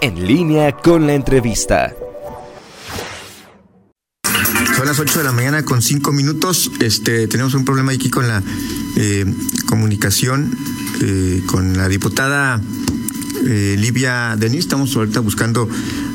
[0.00, 1.94] En línea con la entrevista.
[4.76, 6.70] Son las 8 de la mañana con 5 minutos.
[6.80, 8.42] Este, tenemos un problema aquí con la
[8.96, 9.24] eh,
[9.66, 10.56] comunicación
[11.00, 12.60] eh, con la diputada
[13.46, 14.60] eh, Livia Denis.
[14.60, 15.68] Estamos ahorita buscando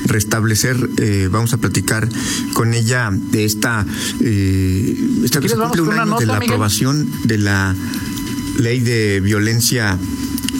[0.07, 2.07] restablecer, eh, vamos a platicar
[2.53, 3.85] con ella de esta,
[4.21, 7.75] eh, esta se cumple un año de la aprobación de la
[8.57, 9.97] ley de violencia,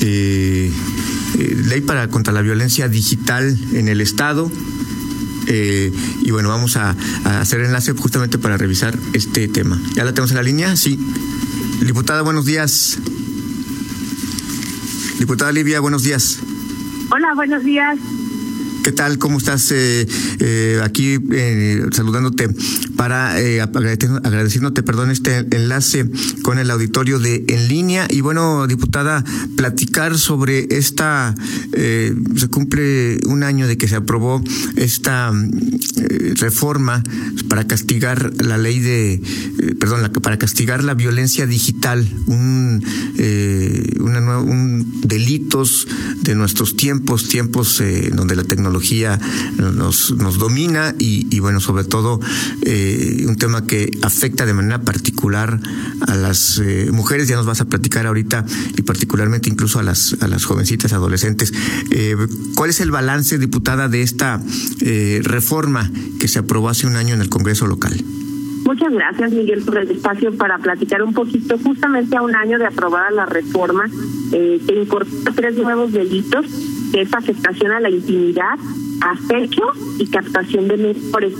[0.01, 0.71] eh,
[1.37, 4.51] eh, ley para contra la violencia digital en el Estado.
[5.47, 5.91] Eh,
[6.23, 9.81] y bueno, vamos a, a, hacer enlace justamente para revisar este tema.
[9.95, 10.75] ¿Ya la tenemos en la línea?
[10.75, 10.99] Sí.
[11.85, 12.97] Diputada, buenos días.
[15.19, 16.39] Diputada Livia, buenos días.
[17.09, 17.97] Hola, buenos días.
[18.83, 19.17] ¿Qué tal?
[19.17, 19.71] ¿Cómo estás?
[19.71, 20.07] Eh,
[20.39, 22.47] eh, aquí eh, saludándote
[22.97, 26.09] para eh, agradeciéndote, perdón, este enlace
[26.41, 28.07] con el auditorio de En Línea.
[28.09, 29.23] Y bueno, diputada,
[29.55, 31.35] platicar sobre esta,
[31.73, 34.41] eh, se cumple un año de que se aprobó
[34.75, 37.03] esta eh, reforma
[37.49, 42.83] para castigar la ley de, eh, perdón, la, para castigar la violencia digital, un,
[43.99, 45.87] una nueva, un delitos
[46.21, 47.81] de nuestros tiempos, tiempos
[48.13, 49.19] donde la tecnología
[49.57, 52.19] nos, nos domina y, bueno, sobre todo
[53.27, 55.59] un tema que afecta de manera particular
[56.07, 58.45] a las eh, mujeres, ya nos vas a platicar ahorita,
[58.77, 61.53] y particularmente incluso a las, a las jovencitas adolescentes.
[61.91, 62.15] Eh,
[62.55, 64.41] ¿Cuál es el balance, diputada, de esta
[64.81, 67.93] eh, reforma que se aprobó hace un año en el Congreso local?
[68.67, 71.57] Muchas gracias, Miguel, por el espacio para platicar un poquito.
[71.57, 73.85] Justamente a un año de aprobada la reforma,
[74.33, 76.45] eh, que incorpora tres nuevos delitos,
[76.91, 78.59] que es afectación a la intimidad,
[78.99, 79.63] acecho
[79.99, 81.33] y captación de menores.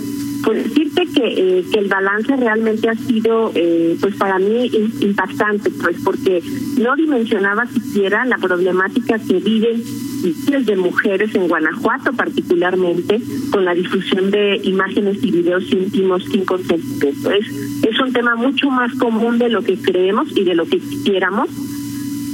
[0.44, 5.70] Pues decirte que, eh, que el balance realmente ha sido, eh, pues para mí, impactante,
[5.70, 6.42] pues porque
[6.78, 9.82] no dimensionaba siquiera la problemática que viven
[10.22, 16.44] miles de mujeres en Guanajuato particularmente con la difusión de imágenes y videos íntimos sin
[16.44, 17.30] consentimiento.
[17.30, 20.78] Es, es un tema mucho más común de lo que creemos y de lo que
[20.78, 21.48] quisiéramos.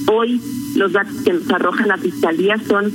[0.07, 0.41] Hoy
[0.77, 2.93] los datos que nos arroja la Fiscalía son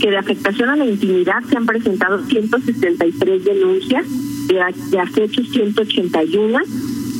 [0.00, 4.06] que de afectación a la intimidad se han presentado 163 denuncias,
[4.46, 6.58] de, de acecho 181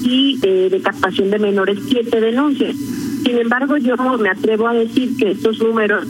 [0.02, 2.76] y eh, de captación de menores 7 denuncias.
[3.24, 6.06] Sin embargo, yo me atrevo a decir que estos números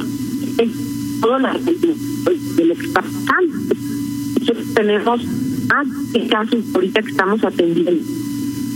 [0.58, 3.74] es todo la de está pasando.
[4.40, 5.24] Nosotros tenemos
[5.68, 5.86] más
[6.30, 8.02] casos ahorita que estamos atendiendo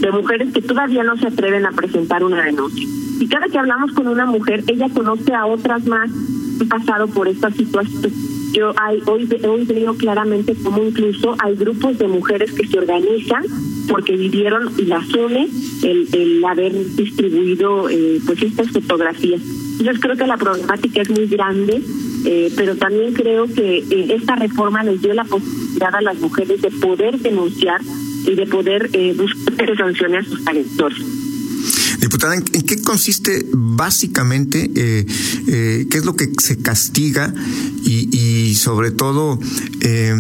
[0.01, 2.87] de mujeres que todavía no se atreven a presentar una denuncia.
[3.21, 6.11] Y cada que hablamos con una mujer, ella conoce a otras más
[6.57, 8.30] que han pasado por esta situación.
[8.53, 13.45] Yo hay, hoy, hoy veo claramente cómo incluso hay grupos de mujeres que se organizan
[13.89, 15.49] porque vivieron y las une
[15.83, 19.41] el, el haber distribuido eh, pues estas fotografías.
[19.79, 21.81] Entonces creo que la problemática es muy grande,
[22.27, 26.61] eh, pero también creo que eh, esta reforma les dio la posibilidad a las mujeres
[26.61, 27.81] de poder denunciar
[28.27, 31.20] y de poder eh, buscar sanciones a sus agresores.
[32.11, 35.07] Diputada, ¿en, ¿en, qué consiste básicamente, eh,
[35.47, 37.33] eh, qué es lo que se castiga
[37.85, 39.39] y, sobre todo,
[39.81, 40.13] eh,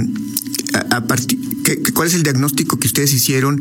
[0.72, 1.04] a, a
[1.64, 3.60] ¿qué, ¿cuál es el diagnóstico que ustedes hicieron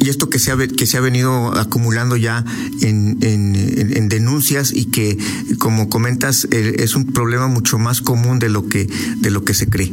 [0.00, 2.44] y esto que se ha, que se ha venido acumulando ya
[2.80, 5.16] en, en, en, denuncias y que,
[5.58, 8.88] como comentas, es un problema mucho más común de lo que,
[9.18, 9.92] de lo que se cree?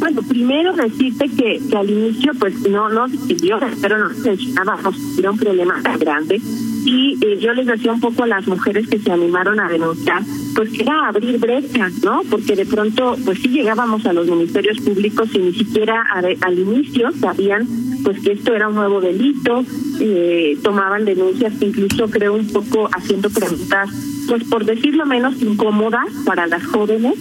[0.00, 5.36] Bueno, primero decirte que, al inicio pues no no decidió, pero no mencionábamos era un
[5.36, 6.40] problema tan grande
[6.86, 10.22] y eh, yo les decía un poco a las mujeres que se animaron a denunciar,
[10.54, 12.22] pues que era abrir brechas, ¿no?
[12.30, 16.02] Porque de pronto pues sí llegábamos a los ministerios públicos y ni siquiera
[16.40, 17.66] al inicio sabían
[18.02, 19.62] pues que esto era un nuevo delito,
[20.00, 23.90] eh, tomaban denuncias incluso creo un poco haciendo preguntas,
[24.26, 27.18] pues por decirlo menos incómodas para las jóvenes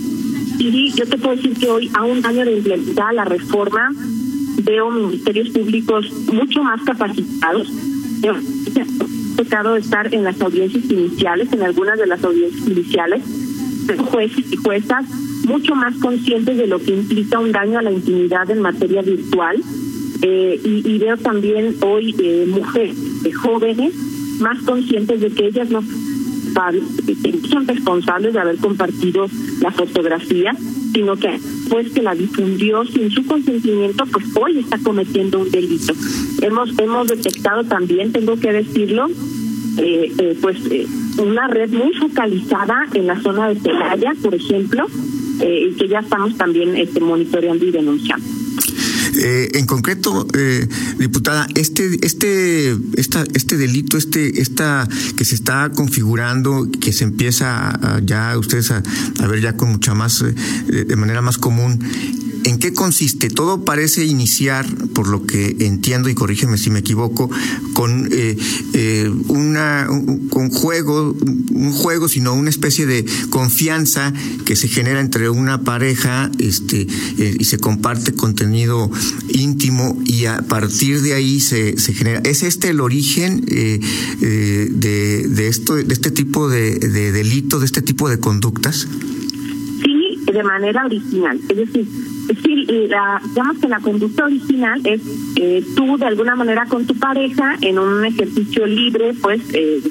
[0.60, 3.92] y yo te puedo decir que hoy, a un año de implementar la reforma,
[4.64, 7.72] veo ministerios públicos mucho más capacitados.
[8.22, 8.36] Me ha
[9.38, 13.24] tocado estar en las audiencias iniciales, en algunas de las audiencias iniciales,
[14.12, 15.06] jueces y juezas
[15.46, 19.62] mucho más conscientes de lo que implica un daño a la intimidad en materia virtual.
[20.22, 23.96] Eh, y, y, veo también hoy eh, mujeres eh, jóvenes
[24.42, 25.82] más conscientes de que ellas no
[27.50, 29.28] son responsables de haber compartido
[29.62, 30.54] la fotografía,
[30.94, 35.94] sino que pues que la difundió sin su consentimiento, pues hoy está cometiendo un delito.
[36.42, 39.08] Hemos hemos detectado también, tengo que decirlo,
[39.78, 40.86] eh, eh, pues eh,
[41.22, 44.88] una red muy focalizada en la zona de Celaya, por ejemplo,
[45.42, 48.39] y que ya estamos también este, monitoreando y denunciando.
[49.22, 50.66] Eh, en concreto, eh,
[50.98, 54.88] diputada, este, este, esta, este delito, este, esta
[55.18, 58.82] que se está configurando, que se empieza ya ustedes a,
[59.20, 61.84] a, ver ya con mucha más, eh, de manera más común,
[62.44, 63.30] ¿En qué consiste?
[63.30, 67.30] Todo parece iniciar, por lo que entiendo, y corrígeme si me equivoco,
[67.74, 68.38] con eh,
[68.74, 69.88] eh, una
[70.30, 71.16] con juego,
[71.52, 74.14] un juego, sino una especie de confianza
[74.46, 76.88] que se genera entre una pareja, este,
[77.18, 78.90] eh, y se comparte contenido
[79.30, 82.20] íntimo, y a partir de ahí se, se genera.
[82.20, 83.80] ¿Es este el origen de,
[84.70, 88.88] de esto, de este tipo de, de delito, de este tipo de conductas?
[90.32, 91.40] De manera original.
[91.50, 91.88] Es decir,
[92.90, 95.02] la, digamos que la conducta original es
[95.36, 99.82] eh, tú de alguna manera con tu pareja en un ejercicio libre, pues eh,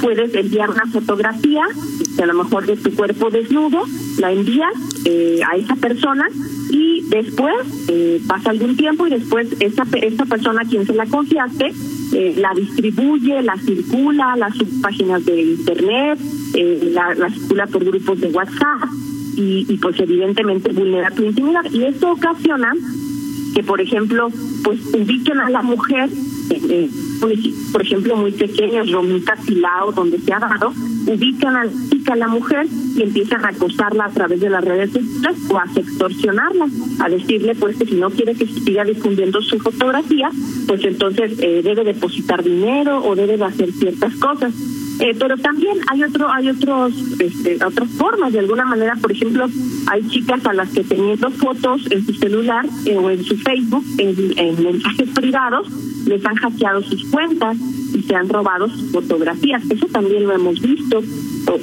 [0.00, 1.62] puedes enviar una fotografía,
[2.20, 3.84] a lo mejor de tu cuerpo desnudo,
[4.18, 4.74] la envías
[5.04, 6.26] eh, a esa persona
[6.70, 7.54] y después
[7.88, 11.72] eh, pasa algún tiempo y después esa, esa persona a quien se la confiaste
[12.12, 16.18] eh, la distribuye, la circula, las páginas de internet,
[16.54, 18.88] eh, la, la circula por grupos de WhatsApp
[19.38, 21.64] y, y pues evidentemente vulnera tu intimidad.
[21.72, 22.74] Y esto ocasiona
[23.54, 24.28] que, por ejemplo,
[24.64, 26.10] pues ubiquen a la mujer,
[26.50, 26.90] eh,
[27.72, 30.72] por ejemplo, muy pequeños, Romita Silao, donde se ha dado,
[31.06, 31.64] ubican a,
[32.12, 35.64] a la mujer y empiezan a acosarla a través de las redes sociales o a
[35.74, 36.66] extorsionarla,
[37.00, 40.30] a decirle pues que si no quiere que siga difundiendo su fotografía,
[40.66, 44.54] pues entonces eh, debe depositar dinero o debe de hacer ciertas cosas.
[45.00, 48.32] Eh, pero también hay otro hay otros este, otras formas.
[48.32, 49.46] De alguna manera por ejemplo
[49.86, 53.84] hay chicas a las que teniendo fotos en su celular eh, o en su Facebook
[53.98, 55.68] en, en mensajes privados
[56.06, 57.56] les han hackeado sus cuentas
[57.94, 59.62] y se han robado sus fotografías.
[59.70, 61.02] Eso también lo hemos visto.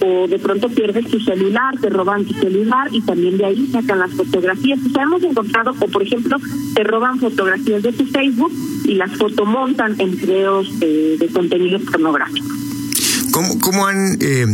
[0.02, 4.00] O, de pronto pierdes tu celular te roban tu celular y también de ahí sacan
[4.00, 4.80] las fotografías.
[4.84, 6.38] O sea hemos encontrado o por ejemplo
[6.74, 8.52] te roban fotografías de tu Facebook
[8.86, 12.65] y las fotomontan en videos eh, de contenido pornográfico
[13.36, 14.46] ¿Cómo, cómo han eh,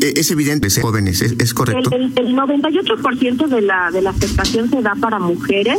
[0.00, 1.90] es evidente jóvenes, ¿es, correcto?
[1.92, 5.78] El, el, el 98% de la de la afectación se da para mujeres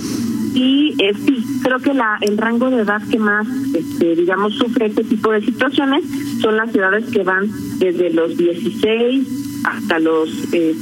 [0.53, 4.85] y eh, sí, creo que la el rango de edad que más, este, digamos, sufre
[4.85, 6.03] este tipo de situaciones
[6.39, 7.49] son las edades que van
[7.79, 9.27] desde los 16
[9.63, 10.75] hasta los eh,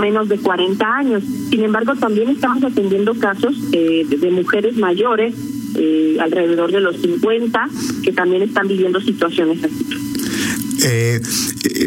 [0.00, 1.22] menos de 40 años.
[1.50, 5.34] Sin embargo, también estamos atendiendo casos eh, de, de mujeres mayores,
[5.74, 7.68] eh, alrededor de los 50,
[8.02, 10.15] que también están viviendo situaciones así.
[10.88, 11.20] Eh,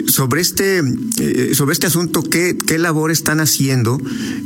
[0.09, 0.79] sobre este
[1.19, 3.97] eh, sobre este asunto qué, qué labor están haciendo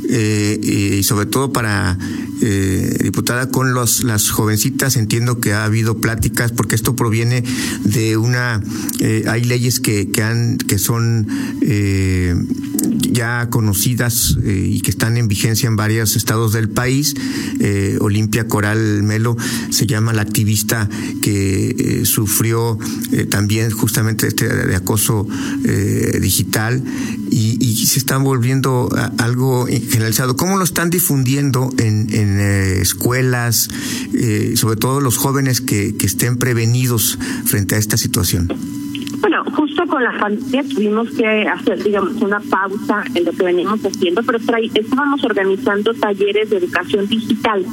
[0.08, 1.98] eh, y sobre todo para
[2.40, 7.42] eh, diputada con las jovencitas entiendo que ha habido pláticas porque esto proviene
[7.82, 8.62] de una
[9.00, 11.26] eh, hay leyes que, que han que son
[13.14, 17.14] ya conocidas y que están en vigencia en varios estados del país
[18.00, 19.36] Olimpia Coral Melo
[19.70, 20.88] se llama la activista
[21.22, 22.78] que sufrió
[23.30, 25.26] también justamente este de acoso
[25.64, 26.82] eh, digital
[27.30, 28.88] y, se están volviendo
[29.18, 30.36] algo generalizado.
[30.36, 33.68] ¿Cómo lo están difundiendo en, en eh, escuelas,
[34.14, 38.48] eh, sobre todo los jóvenes que estén prevenidos frente a esta situación?
[39.94, 44.38] Con la pandemia tuvimos que hacer, digamos, una pausa en lo que veníamos haciendo, pero
[44.38, 47.64] estábamos organizando talleres de educación digital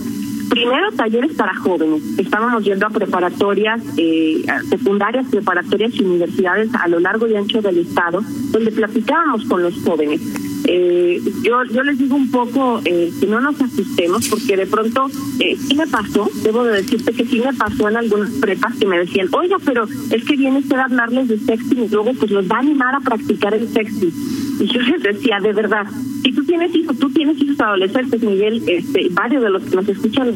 [0.51, 2.03] primero talleres para jóvenes.
[2.19, 7.79] Estábamos yendo a preparatorias, eh, secundarias, preparatorias y universidades a lo largo y ancho del
[7.79, 8.21] estado,
[8.51, 10.21] donde platicábamos con los jóvenes.
[10.65, 15.07] Eh, yo yo les digo un poco eh, que no nos asustemos porque de pronto
[15.39, 18.85] eh, sí me pasó, debo de decirte que sí me pasó en algunas prepas que
[18.85, 22.29] me decían, oiga, pero es que viene usted a hablarles de sexting y luego pues
[22.31, 24.13] los va a animar a practicar el sexting.
[24.59, 25.87] Y yo les decía, de verdad,
[26.23, 29.89] si tú tienes hijos, tú tienes hijos adolescentes, Miguel, este, varios de los que nos
[29.89, 30.35] escuchan,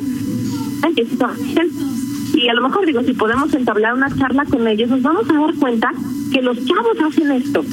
[2.33, 5.33] y a lo mejor digo, si podemos entablar una charla con ellos, nos vamos a
[5.33, 5.91] dar cuenta
[6.31, 7.63] que los chavos hacen esto,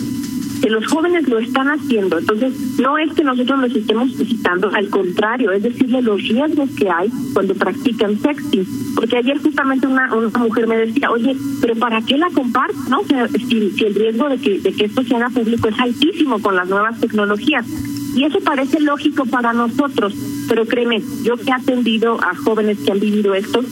[0.63, 2.19] que los jóvenes lo están haciendo.
[2.19, 6.89] Entonces, no es que nosotros los estemos visitando, al contrario, es decirle los riesgos que
[6.89, 8.65] hay cuando practican sexting.
[8.95, 12.79] Porque ayer justamente una, mujer me decía, oye, pero ¿para qué la comparto?
[12.89, 13.01] ¿No?
[13.03, 16.55] Si, si el riesgo de que, de que esto se haga público es altísimo con
[16.55, 17.67] las nuevas tecnologías.
[18.15, 20.15] Y eso parece lógico para nosotros,
[20.49, 23.63] pero créeme, yo que he atendido a jóvenes que han vivido esto,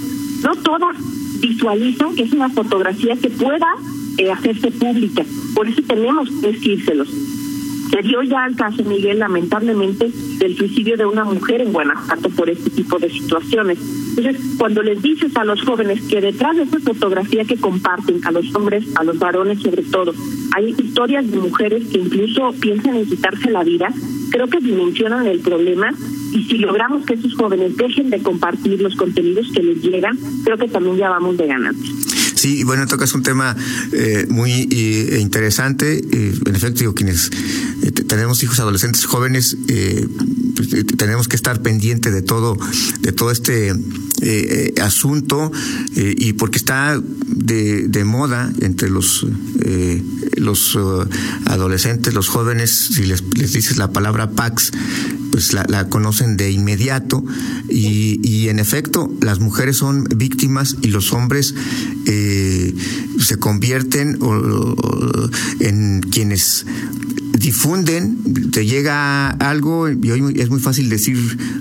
[0.43, 0.97] no todas
[1.41, 3.69] visualizan que es una fotografía que pueda
[4.19, 5.25] eh, hacerse pública.
[5.55, 7.09] Por eso tenemos que decírselos.
[7.91, 12.49] Se dio ya el caso, Miguel, lamentablemente, del suicidio de una mujer en Guanajuato por
[12.49, 13.79] este tipo de situaciones.
[14.11, 18.31] Entonces, cuando les dices a los jóvenes que detrás de esa fotografía que comparten, a
[18.31, 20.15] los hombres, a los varones sobre todo,
[20.55, 23.89] hay historias de mujeres que incluso piensan en quitarse la vida,
[24.31, 25.93] creo que dimensionan el problema
[26.33, 30.57] y si logramos que esos jóvenes dejen de compartir los contenidos que les llegan, creo
[30.57, 32.00] que también ya vamos de ganante.
[32.41, 33.55] Sí, bueno, tocas un tema
[33.93, 35.99] eh, muy eh, interesante.
[35.99, 37.29] Eh, en efecto, digo, quienes
[38.09, 39.59] tenemos hijos adolescentes jóvenes,
[40.97, 42.57] tenemos que estar pendiente de todo,
[43.01, 43.75] de todo este
[44.81, 45.53] asunto
[45.95, 49.27] y porque está de, moda entre los
[50.37, 50.79] los
[51.45, 54.73] adolescentes, los jóvenes, si les, les dices la palabra Pax,
[55.31, 57.25] pues la, conocen de inmediato
[57.69, 61.55] y, en efecto las mujeres son víctimas y los hombres
[62.07, 62.30] eh,
[63.31, 64.19] se convierten
[65.61, 66.67] en quienes
[67.39, 71.17] difunden, te llega algo y hoy es muy fácil decir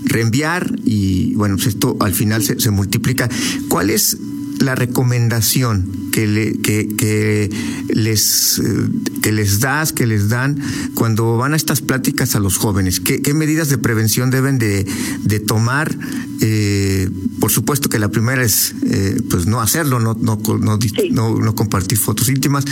[0.06, 3.30] reenviar y bueno, pues esto al final se, se multiplica.
[3.68, 4.18] ¿Cuál es
[4.58, 7.52] la recomendación que, le, que, que,
[7.88, 8.90] les, eh,
[9.22, 10.60] que les das, que les dan
[10.94, 13.00] cuando van a estas pláticas a los jóvenes?
[13.00, 14.86] ¿Qué, qué medidas de prevención deben de,
[15.24, 15.98] de tomar?
[16.42, 17.10] Eh,
[17.40, 20.80] por supuesto que la primera es eh, pues no hacerlo, no, no, no,
[21.12, 22.66] no, no compartir fotos íntimas,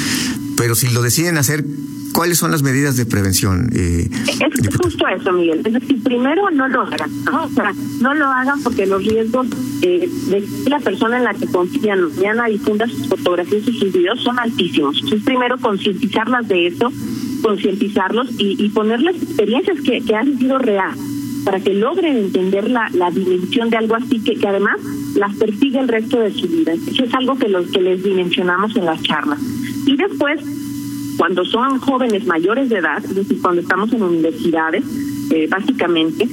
[0.55, 1.65] pero si lo deciden hacer,
[2.13, 3.69] ¿Cuáles son las medidas de prevención?
[3.73, 5.61] Eh, es justo eso, Miguel.
[5.65, 7.45] Es decir, primero no lo hagan, ¿no?
[7.45, 9.47] O sea, no lo hagan porque los riesgos
[9.81, 14.21] eh, de la persona en la que confían mañana difunda sus fotografías y sus videos
[14.21, 14.95] son altísimos.
[14.97, 16.91] Entonces, primero concientizarlas de eso,
[17.41, 20.99] concientizarlos y, y ponerles experiencias que, que han sido reales
[21.47, 24.75] para que logren entender la, la dimensión de algo así que, que además
[25.15, 26.73] las persigue el resto de su vida.
[26.73, 29.39] Eso es algo que, los, que les dimensionamos en las charlas.
[29.85, 30.41] Y después
[31.17, 34.83] cuando son jóvenes mayores de edad, es decir, cuando estamos en universidades,
[35.31, 36.27] eh, básicamente,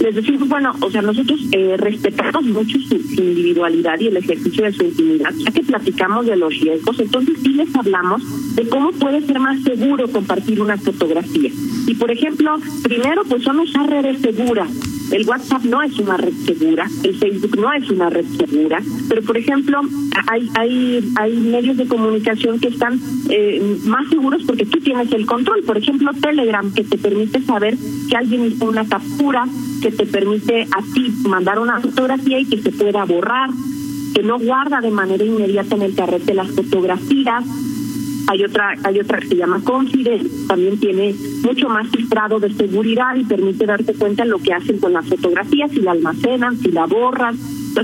[0.00, 4.72] les decimos, bueno, o sea, nosotros eh, respetamos mucho su, individualidad y el ejercicio de
[4.72, 8.22] su intimidad, ya que platicamos de los riesgos, entonces sí les hablamos
[8.54, 11.50] de cómo puede ser más seguro compartir una fotografía.
[11.86, 14.70] Y por ejemplo, primero, pues son usar redes seguras,
[15.10, 19.22] el WhatsApp no es una red segura, el Facebook no es una red segura, pero
[19.22, 19.80] por ejemplo
[20.26, 23.00] hay hay hay medios de comunicación que están
[23.30, 25.62] eh, más seguros porque tú tienes el control.
[25.62, 27.76] Por ejemplo, Telegram que te permite saber
[28.08, 29.46] que alguien hizo una captura,
[29.82, 33.50] que te permite a ti mandar una fotografía y que se pueda borrar,
[34.14, 37.44] que no guarda de manera inmediata en el carrete las fotografías
[38.28, 43.16] hay otra, hay otra que se llama Confide, también tiene mucho más filtrado de seguridad
[43.16, 46.70] y permite darte cuenta de lo que hacen con las fotografías, si la almacenan, si
[46.70, 47.38] la borran.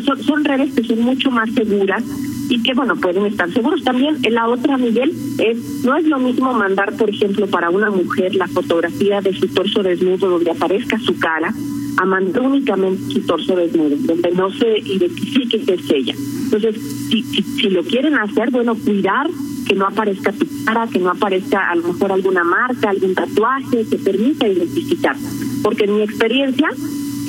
[0.05, 2.05] son, son redes que son mucho más seguras
[2.51, 6.53] y que bueno pueden estar seguros también la otra Miguel es no es lo mismo
[6.53, 11.19] mandar por ejemplo para una mujer la fotografía de su torso desnudo donde aparezca su
[11.19, 11.55] cara
[11.97, 16.77] a mandar únicamente su torso desnudo donde no se identifique que es ella entonces
[17.11, 19.29] si, si, si lo quieren hacer bueno cuidar
[19.65, 23.87] que no aparezca tu cara, que no aparezca a lo mejor alguna marca, algún tatuaje
[23.89, 25.17] que permita identificar.
[25.63, 26.69] Porque en mi experiencia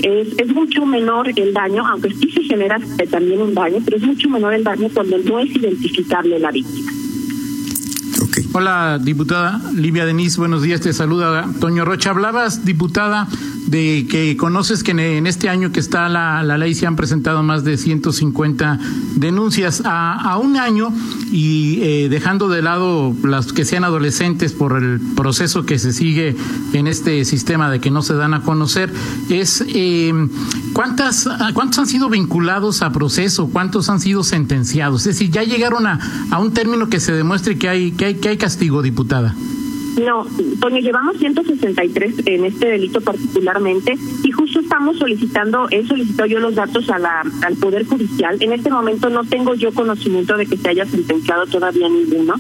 [0.04, 2.80] es, es mucho menor el daño, aunque sí se genera
[3.10, 6.92] también un daño, pero es mucho menor el daño cuando no es identificable la víctima.
[8.54, 12.12] Hola, diputada Livia Denis, buenos días, te saluda Toño Rocha.
[12.12, 13.28] Hablabas, diputada,
[13.68, 17.44] de que conoces que en este año que está la, la ley se han presentado
[17.44, 18.80] más de 150
[19.16, 20.94] denuncias a, a un año
[21.32, 26.36] y eh, dejando de lado las que sean adolescentes por el proceso que se sigue
[26.74, 28.94] en este sistema de que no se dan a conocer,
[29.30, 30.14] es eh,
[30.74, 35.02] ¿cuántas, cuántos han sido vinculados a proceso, cuántos han sido sentenciados.
[35.02, 36.00] Es decir, ya llegaron a,
[36.32, 39.36] a un término que se demuestre que hay, que hay, que hay castigo, diputada.
[39.98, 40.26] No,
[40.60, 46.56] Toño, llevamos 163 en este delito particularmente y justo estamos solicitando, he solicitado yo los
[46.56, 48.38] datos a la, al Poder Judicial.
[48.42, 52.36] En este momento no tengo yo conocimiento de que se haya sentenciado todavía ninguno.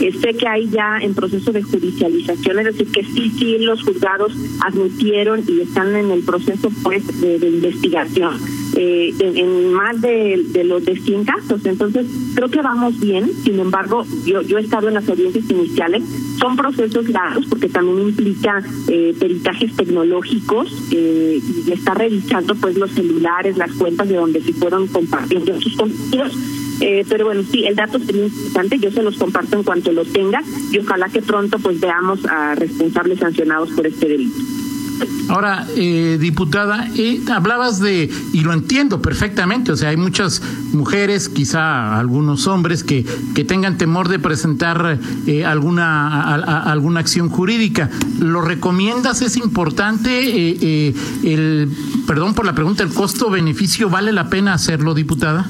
[0.00, 4.32] Sé que hay ya en proceso de judicialización, es decir, que sí, sí, los juzgados
[4.66, 8.38] admitieron y están en el proceso pues de, de investigación
[8.76, 11.64] eh, en, en, más de, de, los de 100 casos.
[11.64, 13.30] Entonces, creo que vamos bien.
[13.44, 16.02] Sin embargo, yo, yo he estado en las audiencias iniciales.
[16.38, 22.90] Son procesos largos porque también implica eh, peritajes tecnológicos eh, y está revisando pues los
[22.92, 26.59] celulares, las cuentas de donde se fueron compartiendo sus contenidos.
[26.80, 30.04] Eh, pero bueno, sí, el dato sería importante, yo se los comparto en cuanto lo
[30.04, 34.36] tenga y ojalá que pronto pues veamos a responsables sancionados por este delito.
[35.28, 41.28] Ahora, eh, diputada, eh, hablabas de, y lo entiendo perfectamente, o sea, hay muchas mujeres,
[41.28, 47.90] quizá algunos hombres, que, que tengan temor de presentar eh, alguna, alguna acción jurídica.
[48.18, 49.22] ¿Lo recomiendas?
[49.22, 50.90] ¿Es importante?
[51.22, 51.70] el,
[52.06, 55.48] perdón por la pregunta, ¿el costo-beneficio vale la pena hacerlo, diputada?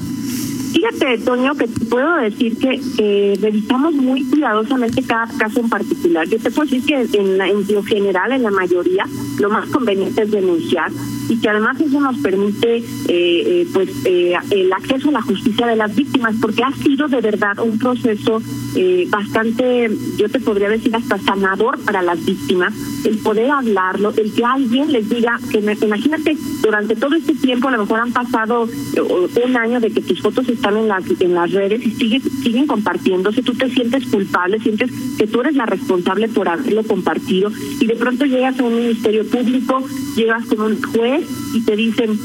[0.71, 6.27] Fíjate, Toño, que te puedo decir que eh, revisamos muy cuidadosamente cada caso en particular.
[6.27, 9.05] Yo te puedo decir que en, la, en lo general, en la mayoría,
[9.39, 10.91] lo más conveniente es denunciar
[11.29, 15.67] y que además eso nos permite eh, eh, pues eh, el acceso a la justicia
[15.67, 18.41] de las víctimas, porque ha sido de verdad un proceso
[18.75, 22.73] eh, bastante, yo te podría decir hasta sanador para las víctimas,
[23.05, 27.71] el poder hablarlo, el que alguien les diga, que imagínate, durante todo este tiempo a
[27.71, 28.67] lo mejor han pasado
[29.43, 32.67] un año de que tus fotos están en las, en las redes y siguen, siguen
[32.67, 37.85] compartiéndose, tú te sientes culpable, sientes que tú eres la responsable por haberlo compartido y
[37.85, 39.83] de pronto llegas a un ministerio público,
[40.15, 42.17] llegas con un juez, y te dicen,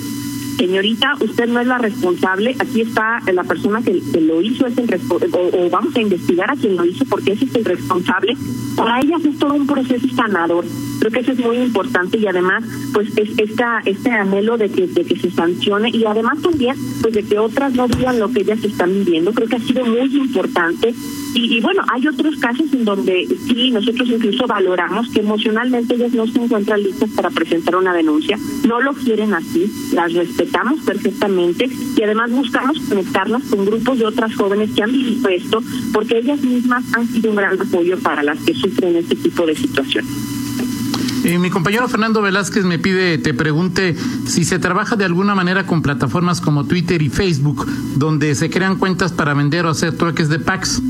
[0.56, 5.00] señorita, usted no es la responsable, aquí está la persona que, lo hizo, es el
[5.10, 8.36] o, vamos a investigar a quien lo hizo porque ese es el responsable.
[8.76, 10.64] Para ellas es todo un proceso sanador.
[11.00, 14.86] Creo que eso es muy importante y además, pues, es esta, este anhelo de que,
[14.86, 18.40] de que se sancione y además también, pues, de que otras no vivan lo que
[18.40, 19.32] ellas están viviendo.
[19.32, 20.94] Creo que ha sido muy importante
[21.38, 26.26] y, bueno, hay otros casos en donde sí, nosotros incluso valoramos que emocionalmente ellas no
[26.26, 32.02] se encuentran listas para presentar una denuncia, no lo quieren así, las respetamos perfectamente y
[32.02, 36.84] además buscamos conectarlas con grupos de otras jóvenes que han vivido esto, porque ellas mismas
[36.94, 40.10] han sido un gran apoyo para las que sufren este tipo de situaciones.
[41.24, 43.96] Eh, mi compañero Fernando Velázquez me pide, te pregunte
[44.26, 48.76] si se trabaja de alguna manera con plataformas como Twitter y Facebook, donde se crean
[48.76, 50.80] cuentas para vender o hacer trueques de packs.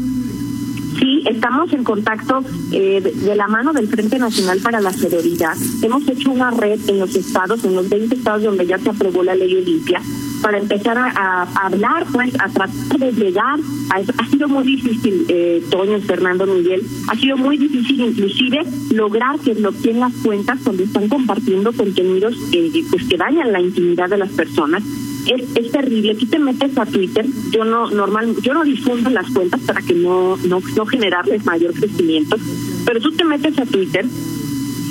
[0.99, 2.43] Sí, estamos en contacto
[2.73, 5.57] eh, de, la mano del Frente Nacional para la Seguridad.
[5.83, 9.23] Hemos hecho una red en los estados, en los 20 estados donde ya se aprobó
[9.23, 10.03] la ley Olimpia,
[10.43, 13.59] para empezar a, hablar, pues, a tratar de llegar.
[13.91, 13.97] A.
[14.19, 18.61] Ha sido muy difícil, eh, Toño, Fernando, Miguel, ha sido muy difícil inclusive
[18.93, 24.09] lograr que bloqueen las cuentas donde están compartiendo contenidos eh, pues, que dañan la intimidad
[24.09, 24.83] de las personas
[25.27, 26.15] es, es terrible.
[26.15, 29.95] Tú te metes a Twitter, yo no normal, yo no difundo las cuentas para que
[29.95, 32.37] no, no, no generarles mayor crecimiento,
[32.85, 34.07] pero tú te metes a Twitter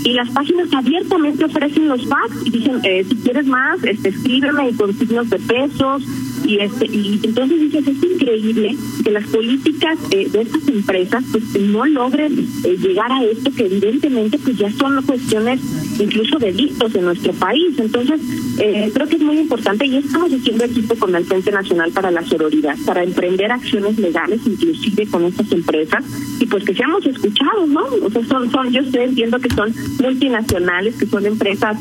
[0.06, 4.72] y las páginas abiertamente ofrecen los packs y dicen eh, si quieres más este escríbeme
[4.78, 6.04] con signos de pesos.
[6.46, 11.60] Y este y entonces dices es increíble que las políticas eh, de estas empresas pues
[11.60, 15.60] no logren eh, llegar a esto que evidentemente pues ya son cuestiones
[16.00, 17.74] incluso delitos en nuestro país.
[17.80, 18.22] Entonces
[18.60, 22.12] eh, creo que es muy importante y estamos haciendo equipo con el Frente Nacional para
[22.12, 26.04] la Sororidad para emprender acciones legales inclusive con estas empresas
[26.40, 29.74] y pues que seamos escuchados no o sea son son yo sé entiendo que son
[30.02, 31.78] multinacionales que son empresas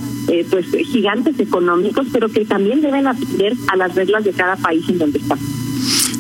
[0.51, 4.99] pues gigantes económicos pero que también deben atender a las reglas de cada país en
[4.99, 5.37] donde está.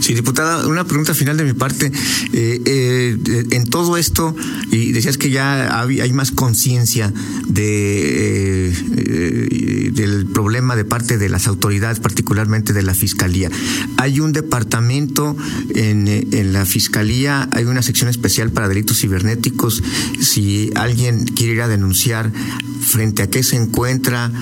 [0.04, 1.90] Sí, diputada, una pregunta final de mi parte.
[2.34, 4.36] Eh, eh, en todo esto,
[4.70, 7.10] y decías que ya hay, más conciencia
[7.46, 13.48] de, eh, del problema de parte de las autoridades, particularmente de la Fiscalía.
[13.96, 15.38] Hay un departamento
[15.74, 19.82] en, en la Fiscalía, hay una sección especial para delitos cibernéticos.
[20.20, 22.30] Si alguien quiere ir a denunciar
[22.80, 24.32] frente a qué se encuentra,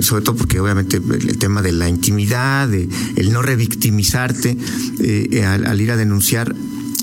[0.00, 4.56] sobre todo porque obviamente el tema de la intimidad, de el no revictimizarte,
[5.00, 6.54] eh, al, ir a denunciar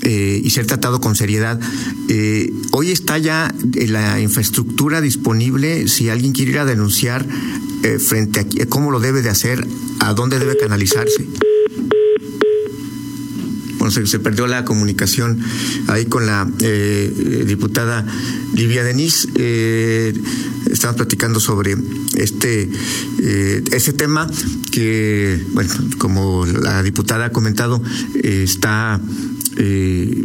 [0.02, 1.60] eh, y ser tratado con seriedad.
[2.08, 7.26] Eh, hoy está ya la infraestructura disponible si alguien quiere ir a denunciar
[7.98, 9.66] frente a cómo lo debe de hacer,
[9.98, 11.26] a dónde debe canalizarse.
[13.92, 15.38] Se, perdió la comunicación
[15.88, 16.48] ahí con la
[17.46, 18.06] diputada
[18.54, 19.28] Livia Denis.
[20.70, 21.76] estamos platicando sobre
[22.16, 22.70] este
[23.72, 24.28] ese tema
[24.70, 27.82] que, bueno, como la diputada ha comentado,
[28.22, 29.00] eh, está
[29.56, 30.24] eh,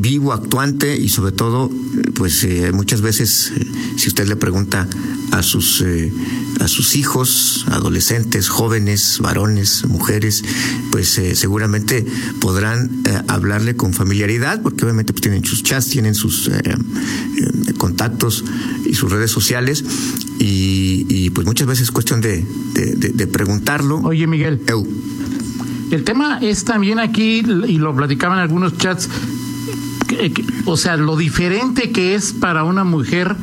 [0.00, 1.70] vivo, actuante y sobre todo,
[2.14, 3.52] pues eh, muchas veces,
[3.96, 4.88] si usted le pregunta
[5.34, 5.84] a sus
[6.60, 10.44] a sus hijos, adolescentes, jóvenes, varones, mujeres,
[10.90, 12.06] pues seguramente
[12.40, 16.50] podrán hablarle con familiaridad, porque obviamente pues, tienen sus chats, tienen sus
[17.78, 18.44] contactos
[18.86, 19.84] y sus redes sociales
[20.38, 22.44] y, pues muchas veces es cuestión de,
[22.74, 23.98] de, preguntarlo.
[23.98, 24.60] Oye, Miguel.
[25.90, 29.08] El tema es también aquí, y lo platicaban algunos chats,
[30.64, 33.36] o sea, lo diferente que es para una mujer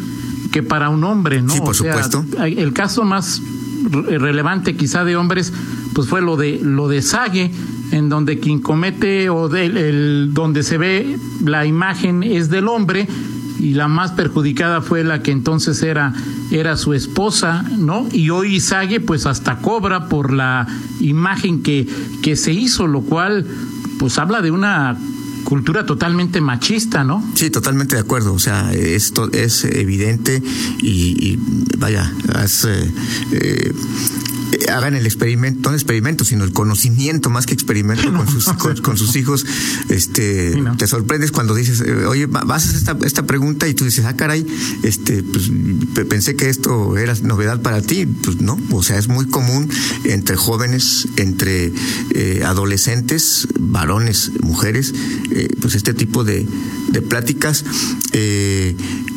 [0.52, 1.54] que para un hombre, ¿no?
[1.54, 2.24] Sí, por supuesto.
[2.44, 3.42] El caso más
[3.90, 5.52] relevante quizá de hombres,
[5.94, 7.52] pues fue lo de lo de Sage,
[7.92, 13.08] en donde quien comete o de, el, donde se ve la imagen es del hombre
[13.60, 16.14] y la más perjudicada fue la que entonces era,
[16.52, 18.08] era su esposa, ¿no?
[18.12, 20.68] Y hoy Sague pues hasta cobra por la
[21.00, 21.88] imagen que,
[22.24, 23.46] que se hizo, lo cual
[24.00, 24.98] pues habla de una
[25.44, 27.24] cultura totalmente machista, ¿no?
[27.36, 28.34] Sí, totalmente de acuerdo.
[28.34, 30.42] O sea, esto es evidente
[30.82, 31.38] y,
[31.78, 32.12] vaya,
[32.44, 32.92] es, eh,
[33.32, 33.74] eh,
[34.70, 38.46] hagan el experimento, no el experimento, sino el conocimiento más que experimento con, sus,
[38.82, 39.46] con, sus hijos.
[39.90, 43.86] Este, te sorprendes cuando dices, eh, oye, vas a hacer esta, esta pregunta y tú
[43.86, 44.46] dices, ah, caray,
[44.84, 45.52] este, pues
[46.10, 48.06] pensé que esto era novedad para ti.
[48.06, 49.70] Pues no, o sea, es muy común
[50.06, 51.72] entre jóvenes, entre
[52.12, 54.94] eh, adolescentes, varones, mujeres,
[55.32, 56.46] eh, pues este tipo de,
[56.90, 57.64] de pláticas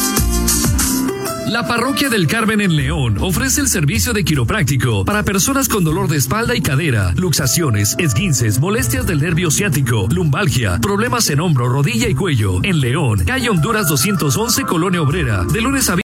[1.48, 6.08] La Parroquia del Carmen en León ofrece el servicio de quiropráctico para personas con dolor
[6.08, 12.08] de espalda y cadera, luxaciones, esguinces, molestias del nervio ciático, lumbalgia, problemas en hombro, rodilla
[12.08, 12.60] y cuello.
[12.62, 15.96] En León, calle Honduras 211, Colonia Obrera, de lunes a